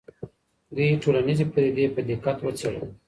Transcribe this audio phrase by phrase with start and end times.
[0.75, 2.89] دوی ټولنیزې پدیدې په دقت وڅېړلې.